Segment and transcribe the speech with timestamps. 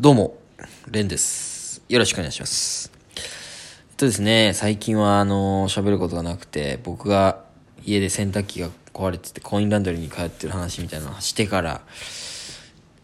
[0.00, 0.36] どうも、
[0.90, 1.80] レンです。
[1.88, 2.90] よろしくお願いします。
[3.16, 3.20] え
[3.92, 7.44] っとですね、最近はあの、喋ることがなくて、僕が
[7.84, 11.80] 家で洗濯機が壊れてて、コインランドリーに通ってる話みたいなのをしてから、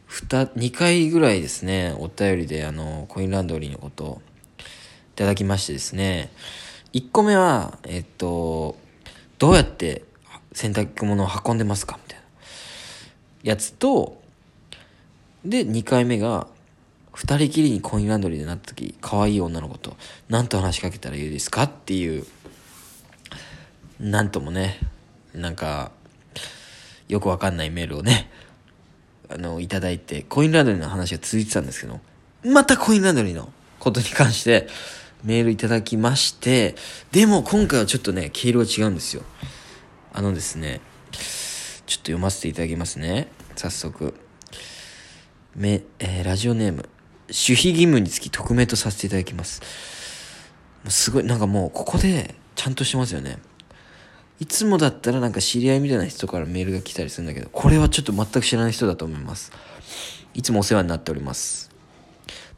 [0.06, 4.22] ふた、2回ぐらいですね、お便りであの、コインランドリーのことを
[4.60, 4.64] い
[5.14, 6.32] ただきましてですね、
[6.92, 8.76] 1個目は、えっと、
[9.38, 10.02] どうやって
[10.52, 12.24] 洗濯物を運んでますかみたいな
[13.44, 14.20] やつと、
[15.44, 16.48] で、2回目が、
[17.12, 19.96] 二人きりにコインランドリーでなった時、可愛い女の子と、
[20.28, 22.24] 何と話しかけたらいいですかっていう、
[23.98, 24.78] なんともね、
[25.34, 25.92] なんか、
[27.08, 28.30] よくわかんないメールをね、
[29.28, 32.00] あの、いただいて、コインランドリーの話が続いてたんですけど、
[32.44, 34.68] またコインランドリーのことに関して、
[35.24, 36.74] メールいただきまして、
[37.12, 39.22] でも今回はちょっとね、毛色が違うんですよ。
[40.12, 40.80] あのですね、
[41.12, 43.28] ちょっと読ませていただきますね。
[43.56, 44.14] 早速。
[45.54, 46.88] め、えーラジオネーム、
[47.30, 49.62] 守秘義務につき匿名とさせていただきます。
[50.84, 53.38] もうすごい、なんかもうここでちゃんとしてますよね。
[54.40, 59.52] いつもだったらなんか知り合いみたいな人からメールが来たりするんだけど、これはちょっと全く知らない人だと思います。
[60.34, 61.70] いつもお世話になっております。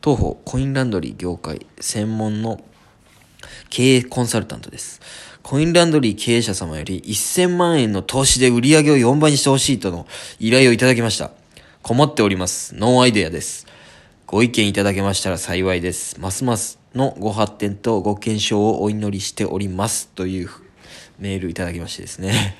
[0.00, 2.62] 当方、コインランドリー業界専門の
[3.70, 5.00] 経営コンサルタントです。
[5.42, 10.06] コインランドリー経営者様より1000万円の投資で売り上げを4倍にしてほしいとの
[10.38, 11.32] 依頼をいただきました。
[11.82, 12.76] 困っております。
[12.76, 13.66] ノーアイデアです。
[14.32, 16.18] ご意見いただけましたら幸いです。
[16.18, 20.08] ますますのご発展とご健勝をお祈りしております。
[20.08, 20.48] という
[21.18, 22.56] メールいただきましてですね。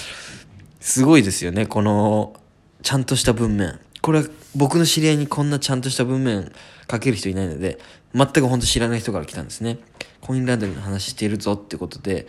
[0.80, 2.40] すごいですよね、この、
[2.82, 3.78] ちゃんとした文面。
[4.00, 6.50] これは僕の知り合いにこんなちゃんとした文面
[6.90, 7.78] 書ける人いないので、
[8.14, 9.80] 全く本当知らない人から来たんですね。
[10.22, 12.26] コインランドリーの話しているぞってことで、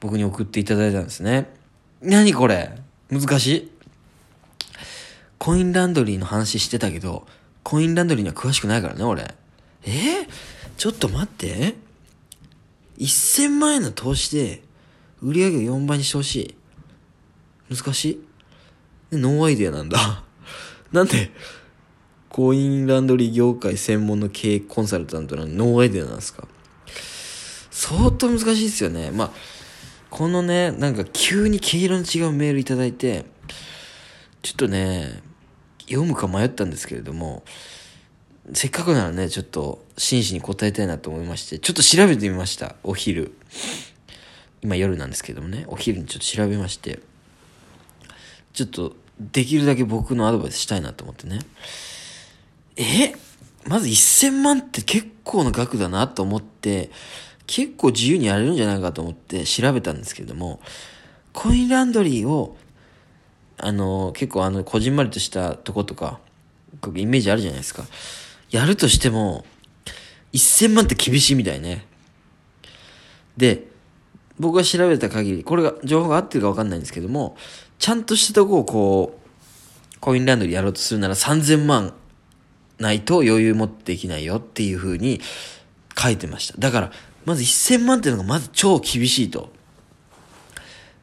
[0.00, 1.48] 僕に送っていただいたんですね。
[2.02, 2.72] 何これ？
[3.08, 3.70] 難しい？
[5.38, 7.24] コインランドリーの話してたけど、
[7.68, 9.34] コインランドリーには詳しくないからね、俺。
[9.84, 10.26] え？
[10.78, 11.74] ちょっと待って。
[12.96, 14.62] 1000万円の投資で、
[15.20, 16.56] 売り上げを4倍にしてほし
[17.68, 17.76] い。
[17.76, 18.22] 難し
[19.12, 20.24] い no idea なんだ。
[20.92, 21.30] なんで、
[22.30, 25.48] コインランドリー業界専門の経営コンサルタントなの？
[25.48, 26.48] に no idea なんですか？
[27.70, 29.10] 相当難しいですよね。
[29.10, 29.32] まあ、
[30.08, 33.26] このね、なんか急に毛色の違うメールいただいて、
[34.40, 35.27] ちょっとね、
[35.88, 37.42] 読むか迷ったんですけれども、
[38.54, 43.34] せっかくならね、ちょっと真摯に答えたいなと思いまして、ちょっと調べてみました、お昼。
[44.62, 47.00] 今夜なんですけどもね、お昼にちょっと調べまして、
[48.52, 51.40] ちょっとできるだけ僕のアドバイスしたいなと思ってね。
[52.76, 53.14] え？
[53.66, 56.90] まず1000万って結構な額だなと思って、
[57.46, 60.60] 結構自由にやれるんじゃないかと思って調べたんですけれども、
[61.32, 62.56] コインランドリーを、
[63.58, 66.20] あの、結構あの、こじんまりとしたとことか、
[66.94, 67.84] イメージあるじゃないですか。
[68.50, 69.44] やるとしても、
[70.32, 71.86] 1000万って厳しいみたいね。
[73.36, 73.66] で、
[74.38, 77.36] 僕が調べた限り、これが、情報が合ってるか分かんないんですけども、
[77.78, 79.20] ちゃんとしたとこをこ
[79.96, 81.92] う、コインランドリーやろうとするなら3000万
[82.78, 85.20] ないと余裕持ってできないよっていう風に
[85.98, 86.54] 書いてました。
[86.58, 86.92] だから、
[87.24, 89.50] まず1000万っていうのがまず超厳しいと。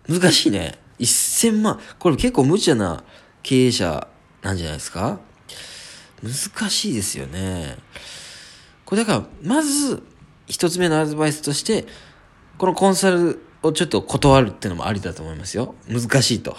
[0.07, 0.77] 難しいね。
[1.00, 1.79] 1000万。
[2.00, 3.03] これ結構無茶な
[3.44, 4.07] 経営者
[4.41, 5.19] なんじゃないですか？
[6.23, 7.78] 難しいですよね。
[8.85, 10.03] これだから、まず、
[10.47, 11.85] 一つ目のアドバイスとして、
[12.57, 15.75] このコンサルをちょっと断るっていうのもありだと思いますよ。
[15.88, 16.55] 難しいと。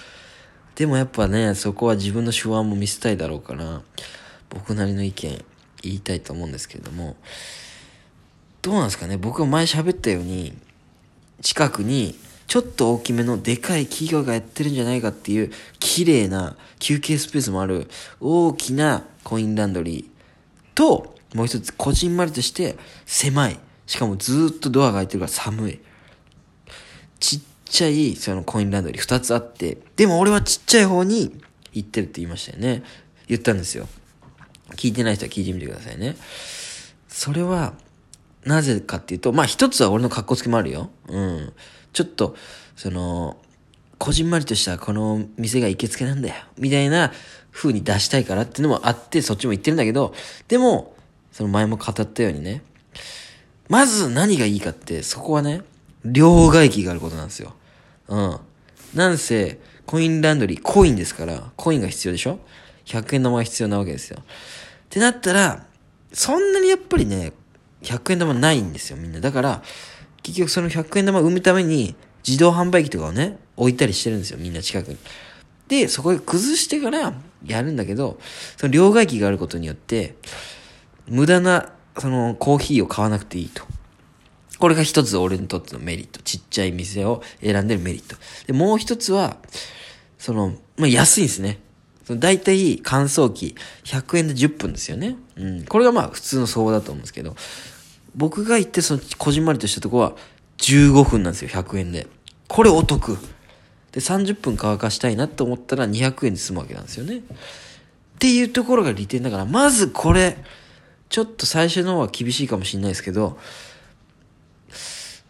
[0.76, 3.82] でもやっぱね、そこは自分の手腕も見せたいだろうから、
[4.50, 5.44] 僕なりの意見
[5.82, 7.16] 言いたいと思うんですけれども、
[8.62, 9.16] どうなんですかね？
[9.16, 10.56] 僕が前喋ったように、
[11.42, 12.18] 近くに
[12.48, 17.88] ちょっと大きめのでかい企業がやってるんじゃないかっていう綺麗な休憩スペースもある
[18.20, 23.60] 大きなコインランドリーと、もう一つこじんまりとして狭い。
[23.86, 25.80] しかもずっとドアが開いてるから寒い。
[27.20, 31.38] ちっちゃいそのコインランドリー2つあって、でも俺はちっちゃい方に
[31.74, 32.82] 行ってるって言いましたよね。
[33.26, 33.86] 言ったんですよ。
[34.76, 36.16] 聞いてない人は聞いてみてくださいね。
[37.08, 37.74] それは、
[38.44, 40.90] なぜかっていうと、まあ一つは俺の格好つけもあるよ。
[41.08, 41.52] うん。
[41.98, 42.36] ちょっと、
[42.76, 43.38] その、
[43.98, 46.34] こじんまりとしたこの店が行きつけなんだよ。
[46.56, 47.12] みたいな
[47.50, 50.14] 風に出したいからっていうのもあって、そっちも言ってるんだけど、
[50.46, 50.94] でも、
[51.32, 52.62] その前も語ったようにね、
[53.68, 55.62] まず何がいいかって、そこはね、
[56.04, 57.54] 両替機があることなんですよ。
[58.06, 58.38] うん。
[58.94, 62.38] なんせ、コインランドリー、コインですから、コインが必要でしょ
[62.84, 64.18] ?100 円玉が必要なわけですよ。
[64.20, 64.24] っ
[64.88, 65.66] てなったら、
[66.12, 67.32] そんなにやっぱりね、
[67.82, 69.20] 100円玉ないんですよ、みんな。
[69.20, 69.62] だから、
[70.28, 71.94] 結局その100円玉を生むために、
[72.26, 74.98] 自動販売機とかをね、置いたりしてるんですよ、みんな近くに。
[75.68, 77.14] で、そこで崩してから、
[77.46, 78.18] やるんだけど、
[78.58, 80.16] その両替機があることによって、
[81.06, 83.64] 無駄な、その、コーヒーを買わなくていいと。
[84.58, 86.20] これが一つ俺にとってのメリット。
[86.20, 88.16] ちっちゃい店を選んでるメリット。
[88.46, 89.38] で、もう一つは、
[90.18, 91.58] その、まあ、安いんですね。
[92.04, 93.54] その大体乾燥機
[93.84, 95.16] 100円で10分ですよね。
[95.36, 95.64] うん。
[95.64, 97.36] これがまあ普通の相場だと思うんですけど、
[98.14, 100.14] 僕が行ってそのこじんまりとしたとこは
[100.58, 102.06] 15分なんですよ、100円で。
[102.48, 103.18] これお得。
[103.92, 107.18] で、30分乾かしたいなと思ったら200円で済むわけなんですよね。
[107.18, 107.22] っ
[108.18, 110.36] ていうところが利点だから、まずこれ、
[111.08, 113.38] ちょっと最初の方は厳しいかもしれないですけど、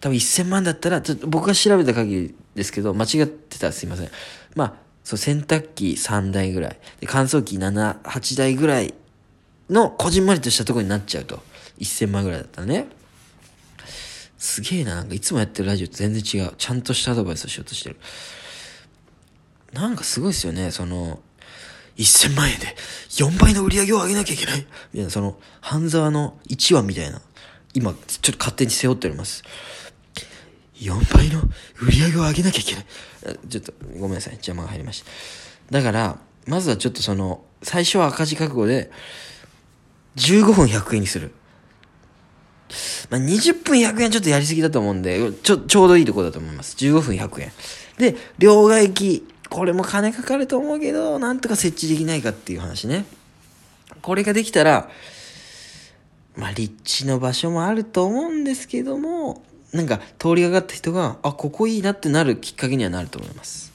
[0.01, 4.11] 多分1000万だったら、ちょっと僕が調べた限りですけど、間違ってたらすいません。
[4.55, 8.95] まあ、そう、洗濯機3台ぐらい、で乾燥機7、8台ぐらい
[9.71, 11.43] のこじんまりとしたところになっちゃうと。
[11.85, 12.87] 1000万ぐらいだったね。
[14.39, 16.53] すげえな、なんかいつもやってるラジオと全然違う。
[16.57, 17.97] ちゃんとしたアドバイスをしようとしてる。
[19.73, 21.21] なんかすごいですよね、その、
[21.97, 22.77] 1000万円で
[23.09, 24.59] 4倍の売り上げを上げなきゃいけない。
[24.59, 27.21] みたいな、その、半沢の1話みたいな。
[27.75, 27.99] 今、ちょ
[28.31, 29.43] っと勝手に背負っております。
[30.77, 31.43] 4倍の
[31.81, 32.87] 売り上げを上げなきゃいけない。
[33.49, 34.35] ちょっと、ごめんなさい。
[34.35, 35.11] 邪魔が入りました。
[35.73, 38.91] だから、まずはちょっとその、最初は赤字覚悟で、
[40.17, 41.33] 15分100円にする。
[43.11, 46.76] まあ、20分100円ちょっとやりすぎだと思うんで、ちょ、ちょうどいいとこだと思います。
[46.76, 47.53] 15分100円。
[47.99, 53.06] で、両替機、これも金かかると思うけど、なんとか設置できないかっていう話ね。
[54.03, 54.91] これができたら、
[56.37, 59.43] まあ、立地の場所もあると思うんですけども、
[59.73, 63.73] なんか通りがかった人が、あ、ここいいなってなるきっかけにはなると思います。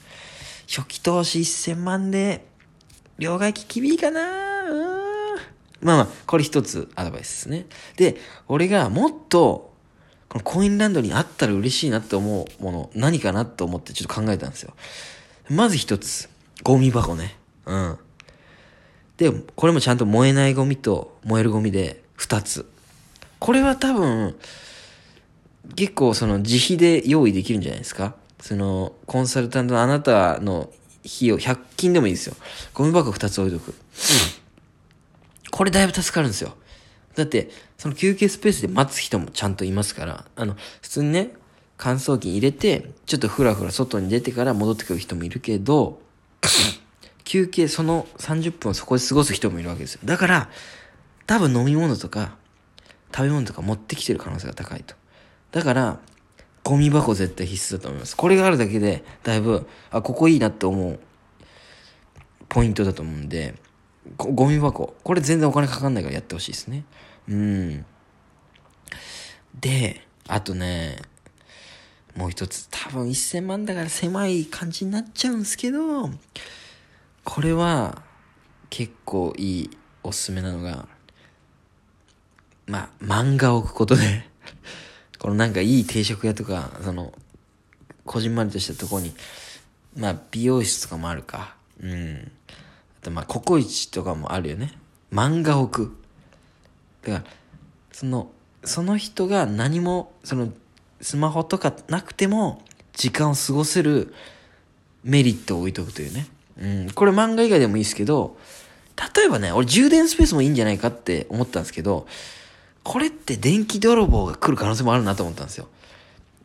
[0.68, 2.46] 初期投資1000万で、
[3.18, 5.03] 両替機厳しいかなうん
[5.84, 7.66] まあまあ、これ一つアドバイスですね。
[7.96, 8.16] で、
[8.48, 9.72] 俺がもっと、
[10.28, 14.74] このコインランドリーにあったら嬉しいなって思うもの、何かなと思ってちょっと考えたんですよ。
[15.48, 16.28] まず一つ、
[16.64, 17.36] ゴミ箱ね。
[17.66, 17.98] うん。
[19.18, 22.66] で、これもちゃんと燃えないゴミと燃えるゴミで二つ。
[23.38, 24.34] これは多分、
[25.76, 28.14] 結構その自費で用意できるんじゃないですか？
[28.40, 30.70] その、コンサルタントのあなたの
[31.04, 32.34] 費用、100均でもいいですよ。
[32.72, 33.74] ゴミ箱2つ置いとく。
[35.54, 36.56] これだいぶ助かるんですよ。
[37.14, 37.48] だって、
[37.78, 41.30] その休憩スペースで待つ人もちゃんといますから、あの、普通にね、
[41.76, 46.00] 乾燥機入れて、ちょっとふらふら外に出てから戻ってくる人もいるけど、
[47.22, 50.00] 休憩その30分をそこで過ごす人もいるわけですよ。
[50.04, 50.50] だから、
[51.28, 52.34] 多分飲み物とか、
[53.14, 54.96] 食べ物とか持ってきてる可能性が高いと。
[55.52, 56.00] だから、
[56.64, 58.16] ゴミ箱絶対必須だと思います。
[58.16, 60.98] これがあるだけで、だいぶ、あ、ここいいなって思う、
[62.48, 63.54] ポイントだと思うんで、
[64.16, 64.94] ゴミ箱。
[65.02, 66.84] これ全然お金かかんないからやってほしいですね。
[67.28, 67.86] うん。
[69.60, 70.98] で、あとね、
[72.16, 76.10] もう一つ、多分1000万だから狭い感じになっちゃうんですけど、
[77.24, 78.02] これは
[78.70, 79.70] 結構いい
[80.02, 80.86] おすすめなのが、
[82.66, 84.28] まあ、漫画を置くことで
[85.18, 87.12] このなんかいい定食屋とか、その、
[88.04, 89.14] こじんまりとしたとこに、
[89.96, 91.56] まあ、美容室とかもあるか。
[91.80, 92.32] うん。
[93.10, 94.72] まあ、ココイチとかもあるよね。
[95.12, 95.96] 漫画置く。
[97.02, 97.30] だから、
[97.92, 98.30] その、
[98.64, 100.52] その人が何も、その、
[101.00, 102.62] スマホとかなくても、
[102.94, 104.14] 時間を過ごせる
[105.02, 106.26] メリットを置いとくというね。
[106.60, 106.90] うん。
[106.90, 108.36] これ漫画以外でもいいですけど、
[109.16, 112.06] 例えばね、俺充電スペースもいいんじゃないかって思ったんですけど、
[112.82, 115.68] これって電気泥棒が来る可能性もあるなと思ったんですよ。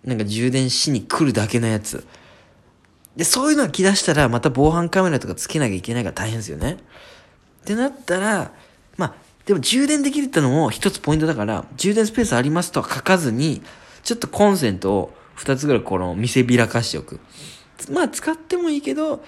[0.04, 2.06] なんか充電しに来るだけのやつ。
[3.20, 6.78] で、そういうのが来だしたら、また防犯カメラとかつけなきゃいけないから大変ですよね。
[7.64, 8.54] ってなったら、
[8.96, 9.14] まあ、
[9.46, 13.62] でも充電できるってのも一つポイントだから、充電スペースありますとは書かずに、
[14.04, 17.20] ちょっとコンセントを二つぐらいこの見せびらかしておく。
[17.92, 19.22] まあ、使ってもいいけど、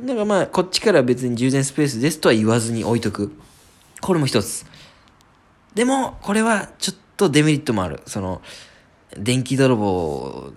[0.00, 3.32] なんかまあ、こっちから別に充電スペースですとは言わずに置いとく。
[4.02, 4.64] これも一つ。
[5.74, 8.02] でも、これはちょっとデメリットもある。
[8.06, 8.40] その、
[9.16, 10.52] 電気泥棒、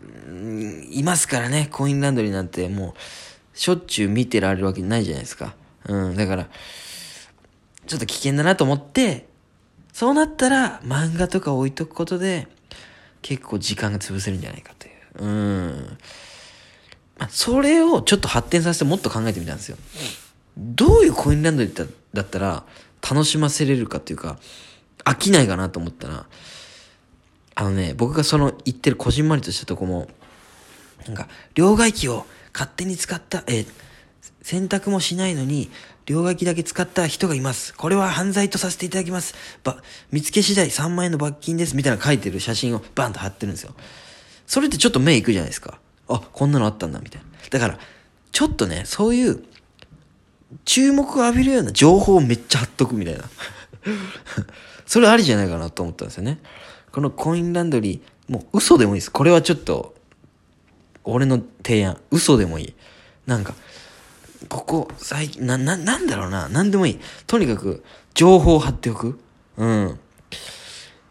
[0.91, 2.95] いますからね、コインランドリーなんても
[3.53, 5.55] う、しょっちゅう見てられるわけないじゃないですか。
[5.87, 6.47] うん、だから、
[7.87, 9.27] ちょっと危険だなと思って、
[9.93, 12.47] そうなったら漫画とか置いとくことで、
[13.21, 15.25] 結構時間が潰せるんじゃないかという。
[15.25, 15.97] うん。
[17.17, 19.77] まあ、それをちょっと発展させてもっと考えてみたんですよ。
[20.57, 22.63] どういうコインランドリーだったら
[23.01, 24.39] 楽しませれるかっていうか、
[25.03, 26.25] 飽きないかなと思ったら、
[27.59, 30.07] あのね、僕がその行ってるこじんまりとしたとこも、
[31.05, 33.65] なんか、両替機を勝手に使った、え
[34.43, 35.69] 洗濯もしないのに、
[36.05, 37.75] 両替機だけ使った人がいます。
[37.75, 39.35] これは犯罪とさせていただきます。
[39.65, 41.75] ば、見つけ次第3万円の罰金です。
[41.75, 43.75] みたいな書いてる写真をバンと貼ってるんですよ。
[44.47, 45.79] それってちょっと目いくじゃないですか。
[46.07, 47.27] あ、こんなのあったんだ、みたいな。
[47.49, 47.79] だから、
[48.31, 49.43] ちょっとね、そういう、
[50.63, 53.25] 注目を浴びるような情報をめっちゃ貼っとくみたいな。
[54.87, 56.39] それありじゃないかなと思ったんですよね。
[56.99, 59.09] このコインランドリー、もう嘘でもいいです。
[59.09, 59.95] これはちょっと、
[61.05, 61.97] 俺の提案。
[62.11, 62.73] 嘘でもいい。
[63.25, 63.53] なんか、
[64.49, 66.49] ここ、最近、な、な、なんだろうな。
[66.49, 66.99] なんでもいい。
[67.25, 69.17] とにかく、情報を貼っておく。
[69.55, 69.99] うん。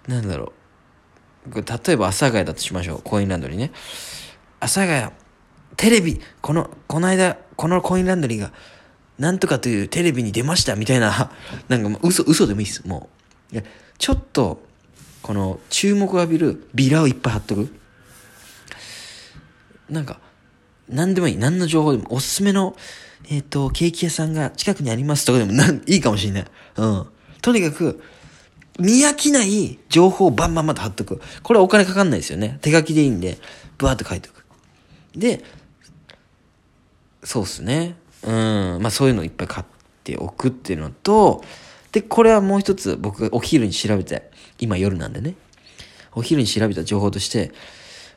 [0.07, 0.53] なんだろ
[1.51, 1.55] う。
[1.55, 3.01] 例えば、阿佐ヶ谷だとしましょう。
[3.03, 3.71] コインランドリーね。
[4.61, 5.11] 阿佐ヶ谷、
[5.79, 8.53] テレビ、この、この間、このコインランドリーが、
[9.19, 11.33] なんとかというテレビに出ましたみたいな、
[11.69, 12.87] なんかもう嘘、嘘でもいいです。
[12.87, 13.09] も
[13.51, 13.55] う。
[13.55, 13.63] いや、
[13.97, 14.68] ちょっと、
[15.29, 17.69] この、注目を浴びるビラをいっぱい貼っとく？
[19.91, 20.21] なんか、
[20.89, 21.37] 何でもいい。
[21.37, 22.75] 何の情報でも、おすすめの、
[23.29, 26.47] えっ、ー、と、ケーキ屋さんが近くにありますとかでもなん、いいかもしれない。
[26.77, 27.07] うん。
[27.43, 28.03] とにかく、
[28.79, 31.21] 見飽きない情報をバンバンまた貼っとく。
[31.43, 32.59] これはお金かかんないですよね。
[32.63, 33.37] 手書きでいいんで、
[33.77, 34.47] ブワーっと書いておく。
[35.15, 35.45] で、
[37.23, 37.97] そうっすね。
[38.23, 38.79] うん。
[38.81, 39.67] まあそういうのをいっぱい買っ
[40.05, 41.45] ておくっていうのと、
[41.93, 44.28] で、これはもう一つ僕がお昼に調べて、
[44.59, 45.35] 今夜なんでね。
[46.15, 47.53] お昼に調べた情報として、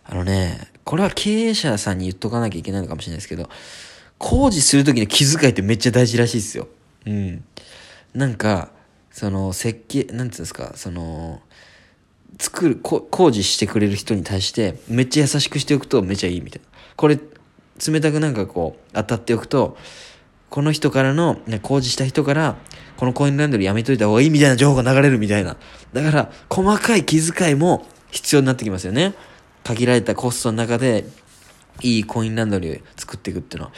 [0.03, 3.49] あのね、これは経営者さんに言っとかなきゃいけないのかもしれないですけど、
[4.17, 6.67] 工事するときの気遣いってめっちゃ大事らしいですよ。
[7.05, 7.43] うん。
[8.13, 8.71] なんか、
[9.11, 11.41] その、設計、なんていうんですか、その、
[12.39, 16.67] 作る、工事してくれる人に対して、めっちゃ優しくしておくとめっちゃいいみたいな。
[16.95, 17.19] これ、
[17.87, 19.77] 冷たくなんかこう、当たっておくと、
[20.51, 22.57] この人からの、ね、工事した人から、
[22.97, 25.55] このコインランドリーやめといた方がいいみたいな情報が流れるみたいな。
[25.93, 29.13] だから、細かい気遣いも必要になってきますよね。
[29.63, 31.05] 限られたコストの中で、
[31.81, 33.73] いいコインランドリーを作っていくっていうのは。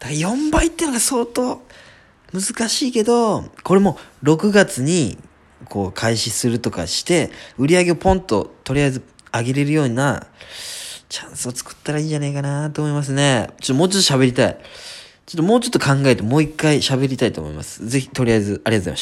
[0.00, 1.62] だから4倍っていうのが相当
[2.32, 5.16] 難しいけど、これも6月に
[5.68, 9.02] こう開始するとかして、売り上げをポンととりあえず
[9.32, 10.26] 上げれるような
[11.08, 13.50] チャンスを作ったらいいんじゃないかなと思いますね。
[13.60, 14.58] ちょっともうちょっと喋りたい。
[15.26, 17.84] ちょっともうちょっと考えてもう一回喋りたいと思います。
[17.84, 18.94] ぜひ、とりあえず、ありがとうございました。